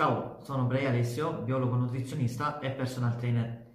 Ciao, 0.00 0.38
sono 0.40 0.64
Bray 0.64 0.86
Alessio, 0.86 1.42
biologo 1.42 1.76
nutrizionista 1.76 2.58
e 2.58 2.70
personal 2.70 3.18
trainer. 3.18 3.66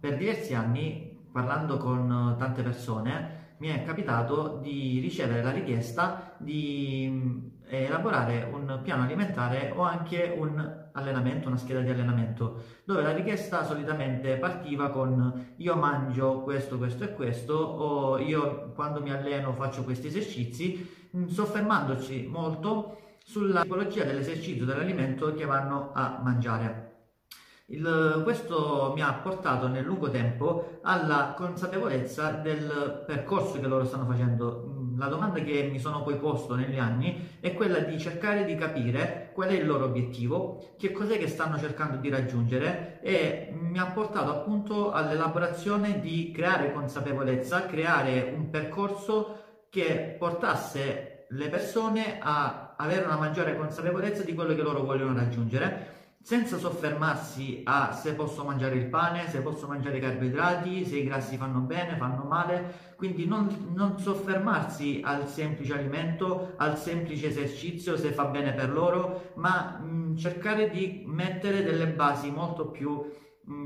Per 0.00 0.16
diversi 0.16 0.52
anni, 0.52 1.16
parlando 1.30 1.76
con 1.76 2.34
tante 2.36 2.64
persone, 2.64 3.54
mi 3.58 3.68
è 3.68 3.84
capitato 3.84 4.58
di 4.60 4.98
ricevere 4.98 5.40
la 5.44 5.52
richiesta 5.52 6.34
di 6.38 7.52
eh, 7.68 7.84
elaborare 7.84 8.50
un 8.52 8.80
piano 8.82 9.04
alimentare 9.04 9.72
o 9.76 9.82
anche 9.82 10.34
un 10.36 10.88
allenamento, 10.90 11.46
una 11.46 11.56
scheda 11.56 11.82
di 11.82 11.90
allenamento, 11.90 12.64
dove 12.82 13.02
la 13.02 13.12
richiesta 13.12 13.62
solitamente 13.62 14.38
partiva 14.38 14.90
con 14.90 15.52
io 15.58 15.76
mangio 15.76 16.40
questo, 16.40 16.78
questo 16.78 17.04
e 17.04 17.14
questo 17.14 17.54
o 17.54 18.18
io 18.18 18.72
quando 18.74 19.00
mi 19.00 19.12
alleno 19.12 19.52
faccio 19.52 19.84
questi 19.84 20.08
esercizi, 20.08 21.06
soffermandoci 21.28 22.26
molto 22.26 23.06
sulla 23.28 23.60
tipologia 23.60 24.04
dell'esercizio 24.04 24.64
dell'alimento 24.64 25.34
che 25.34 25.44
vanno 25.44 25.90
a 25.92 26.18
mangiare. 26.22 26.86
Il, 27.66 28.22
questo 28.24 28.92
mi 28.94 29.02
ha 29.02 29.12
portato 29.12 29.68
nel 29.68 29.84
lungo 29.84 30.08
tempo 30.08 30.78
alla 30.80 31.34
consapevolezza 31.36 32.30
del 32.30 33.04
percorso 33.06 33.60
che 33.60 33.66
loro 33.66 33.84
stanno 33.84 34.06
facendo. 34.06 34.92
La 34.96 35.08
domanda 35.08 35.40
che 35.40 35.68
mi 35.70 35.78
sono 35.78 36.02
poi 36.02 36.16
posto 36.16 36.54
negli 36.54 36.78
anni 36.78 37.36
è 37.40 37.52
quella 37.52 37.80
di 37.80 37.98
cercare 37.98 38.46
di 38.46 38.54
capire 38.54 39.30
qual 39.34 39.50
è 39.50 39.52
il 39.52 39.66
loro 39.66 39.84
obiettivo, 39.84 40.72
che 40.78 40.90
cos'è 40.90 41.18
che 41.18 41.28
stanno 41.28 41.58
cercando 41.58 41.98
di 41.98 42.08
raggiungere 42.08 43.00
e 43.02 43.54
mi 43.60 43.78
ha 43.78 43.90
portato 43.90 44.30
appunto 44.30 44.90
all'elaborazione 44.90 46.00
di 46.00 46.32
creare 46.34 46.72
consapevolezza, 46.72 47.66
creare 47.66 48.32
un 48.34 48.48
percorso 48.48 49.66
che 49.68 50.16
portasse 50.18 51.17
le 51.30 51.48
persone 51.48 52.18
a 52.20 52.74
avere 52.76 53.04
una 53.04 53.16
maggiore 53.16 53.56
consapevolezza 53.56 54.22
di 54.22 54.34
quello 54.34 54.54
che 54.54 54.62
loro 54.62 54.82
vogliono 54.82 55.14
raggiungere 55.14 55.96
senza 56.20 56.58
soffermarsi 56.58 57.62
a 57.64 57.92
se 57.92 58.12
posso 58.12 58.44
mangiare 58.44 58.74
il 58.74 58.86
pane, 58.86 59.28
se 59.28 59.40
posso 59.40 59.66
mangiare 59.66 59.96
i 59.96 60.00
carboidrati, 60.00 60.84
se 60.84 60.98
i 60.98 61.04
grassi 61.04 61.36
fanno 61.36 61.60
bene, 61.60 61.96
fanno 61.96 62.24
male, 62.24 62.94
quindi 62.96 63.24
non, 63.24 63.72
non, 63.74 63.98
soffermarsi 63.98 65.00
al 65.02 65.26
semplice 65.26 65.72
alimento, 65.72 66.52
al 66.56 66.76
semplice 66.76 67.28
esercizio, 67.28 67.96
se 67.96 68.12
fa 68.12 68.26
bene 68.26 68.52
per 68.52 68.70
loro, 68.70 69.30
ma 69.36 69.78
mh, 69.78 70.16
cercare 70.16 70.68
di 70.68 71.02
mettere 71.06 71.62
delle 71.62 71.86
basi 71.86 72.30
molto 72.30 72.66
più 72.66 73.10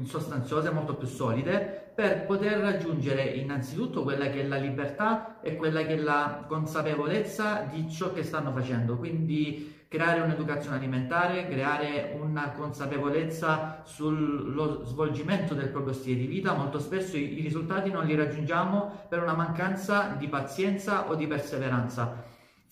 sostanziose, 0.05 0.71
molto 0.71 0.95
più 0.95 1.07
solide, 1.07 1.93
per 1.95 2.25
poter 2.25 2.59
raggiungere 2.59 3.25
innanzitutto 3.25 4.03
quella 4.03 4.31
che 4.31 4.41
è 4.41 4.47
la 4.47 4.57
libertà 4.57 5.41
e 5.43 5.57
quella 5.57 5.83
che 5.83 5.95
è 5.95 5.97
la 5.97 6.45
consapevolezza 6.47 7.69
di 7.71 7.91
ciò 7.91 8.13
che 8.13 8.23
stanno 8.23 8.53
facendo. 8.53 8.97
Quindi 8.97 9.81
creare 9.89 10.21
un'educazione 10.21 10.77
alimentare, 10.77 11.47
creare 11.49 12.17
una 12.19 12.53
consapevolezza 12.53 13.83
sullo 13.85 14.85
svolgimento 14.85 15.53
del 15.53 15.69
proprio 15.69 15.93
stile 15.93 16.21
di 16.21 16.27
vita. 16.27 16.55
Molto 16.55 16.79
spesso 16.79 17.19
i, 17.19 17.39
i 17.39 17.43
risultati 17.43 17.91
non 17.91 18.07
li 18.07 18.15
raggiungiamo 18.15 19.07
per 19.09 19.23
una 19.23 19.35
mancanza 19.35 20.15
di 20.19 20.29
pazienza 20.29 21.11
o 21.11 21.15
di 21.15 21.27
perseveranza. 21.27 22.25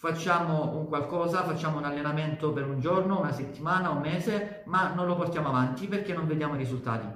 Facciamo 0.03 0.79
un 0.79 0.89
qualcosa, 0.89 1.45
facciamo 1.45 1.77
un 1.77 1.85
allenamento 1.85 2.55
per 2.55 2.67
un 2.67 2.81
giorno, 2.81 3.21
una 3.21 3.33
settimana, 3.33 3.91
un 3.91 4.01
mese, 4.01 4.63
ma 4.65 4.95
non 4.95 5.07
lo 5.07 5.15
portiamo 5.15 5.49
avanti 5.49 5.89
perché 5.89 6.15
non 6.15 6.27
vediamo 6.27 6.55
i 6.55 6.57
risultati. 6.57 7.07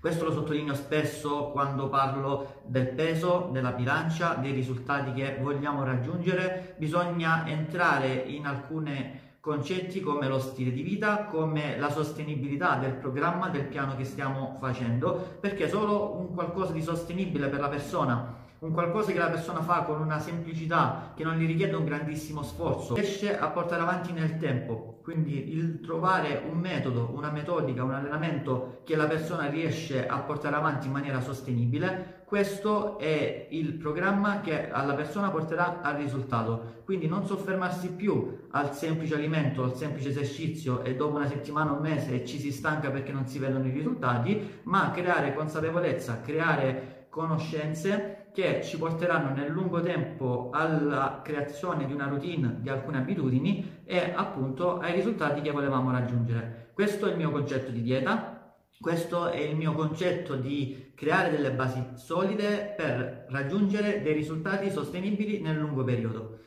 Questo 0.00 0.24
lo 0.24 0.32
sottolineo 0.32 0.72
spesso 0.72 1.50
quando 1.50 1.90
parlo 1.90 2.62
del 2.64 2.88
peso, 2.88 3.50
della 3.52 3.72
bilancia, 3.72 4.32
dei 4.32 4.52
risultati 4.52 5.12
che 5.12 5.36
vogliamo 5.42 5.84
raggiungere. 5.84 6.74
Bisogna 6.78 7.46
entrare 7.46 8.14
in 8.14 8.46
alcune 8.46 9.35
concetti 9.46 10.00
come 10.00 10.26
lo 10.26 10.40
stile 10.40 10.72
di 10.72 10.82
vita, 10.82 11.26
come 11.26 11.78
la 11.78 11.88
sostenibilità 11.88 12.78
del 12.78 12.94
programma, 12.94 13.48
del 13.48 13.66
piano 13.66 13.94
che 13.94 14.02
stiamo 14.02 14.56
facendo, 14.58 15.36
perché 15.38 15.68
solo 15.68 16.16
un 16.16 16.34
qualcosa 16.34 16.72
di 16.72 16.82
sostenibile 16.82 17.46
per 17.46 17.60
la 17.60 17.68
persona 17.68 18.44
un 18.58 18.72
qualcosa 18.72 19.12
che 19.12 19.18
la 19.18 19.28
persona 19.28 19.60
fa 19.60 19.82
con 19.82 20.00
una 20.00 20.18
semplicità 20.18 21.12
che 21.14 21.22
non 21.22 21.36
gli 21.36 21.46
richiede 21.46 21.76
un 21.76 21.84
grandissimo 21.84 22.42
sforzo, 22.42 22.94
riesce 22.94 23.38
a 23.38 23.48
portare 23.48 23.82
avanti 23.82 24.12
nel 24.12 24.38
tempo. 24.38 25.00
Quindi 25.02 25.52
il 25.52 25.80
trovare 25.80 26.42
un 26.50 26.58
metodo, 26.58 27.12
una 27.14 27.30
metodica, 27.30 27.84
un 27.84 27.92
allenamento 27.92 28.80
che 28.84 28.96
la 28.96 29.06
persona 29.06 29.48
riesce 29.48 30.06
a 30.06 30.18
portare 30.20 30.56
avanti 30.56 30.86
in 30.86 30.92
maniera 30.92 31.20
sostenibile, 31.20 32.24
questo 32.26 32.98
è 32.98 33.46
il 33.50 33.74
programma 33.74 34.40
che 34.40 34.68
alla 34.68 34.94
persona 34.94 35.30
porterà 35.30 35.80
al 35.80 35.94
risultato. 35.94 36.82
Quindi 36.84 37.06
non 37.06 37.24
soffermarsi 37.24 37.92
più 37.92 38.48
al 38.50 38.74
semplice 38.74 39.14
alimento, 39.14 39.62
al 39.62 39.76
semplice 39.76 40.08
esercizio 40.08 40.82
e 40.82 40.96
dopo 40.96 41.14
una 41.14 41.28
settimana 41.28 41.70
o 41.70 41.76
un 41.76 41.82
mese 41.82 42.24
ci 42.26 42.40
si 42.40 42.50
stanca 42.50 42.90
perché 42.90 43.12
non 43.12 43.28
si 43.28 43.38
vedono 43.38 43.68
i 43.68 43.70
risultati, 43.70 44.58
ma 44.64 44.90
creare 44.90 45.34
consapevolezza, 45.34 46.20
creare 46.20 47.06
conoscenze 47.10 48.26
che 48.32 48.60
ci 48.62 48.76
porteranno 48.76 49.32
nel 49.32 49.50
lungo 49.50 49.80
tempo 49.80 50.50
alla 50.52 51.20
creazione 51.22 51.86
di 51.86 51.92
una 51.92 52.08
routine, 52.08 52.56
di 52.58 52.68
alcune 52.68 52.98
abitudini 52.98 53.82
e 53.84 54.12
appunto 54.14 54.78
ai 54.78 54.94
risultati 54.94 55.40
che 55.40 55.52
volevamo 55.52 55.92
raggiungere. 55.92 56.70
Questo 56.74 57.06
è 57.06 57.12
il 57.12 57.16
mio 57.16 57.30
concetto 57.30 57.70
di 57.70 57.82
dieta, 57.82 58.35
questo 58.80 59.28
è 59.28 59.40
il 59.40 59.56
mio 59.56 59.72
concetto 59.72 60.36
di 60.36 60.92
creare 60.94 61.30
delle 61.30 61.52
basi 61.52 61.82
solide 61.94 62.74
per 62.76 63.26
raggiungere 63.30 64.02
dei 64.02 64.12
risultati 64.12 64.70
sostenibili 64.70 65.40
nel 65.40 65.56
lungo 65.56 65.84
periodo. 65.84 66.38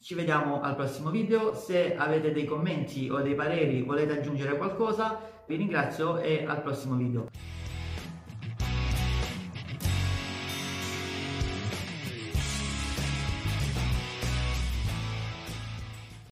Ci 0.00 0.14
vediamo 0.14 0.60
al 0.60 0.76
prossimo 0.76 1.10
video, 1.10 1.54
se 1.54 1.96
avete 1.96 2.32
dei 2.32 2.44
commenti 2.44 3.08
o 3.10 3.20
dei 3.20 3.34
pareri 3.34 3.82
volete 3.82 4.18
aggiungere 4.18 4.56
qualcosa 4.56 5.20
vi 5.48 5.56
ringrazio 5.56 6.18
e 6.18 6.44
al 6.46 6.60
prossimo 6.62 6.94
video. 6.94 7.26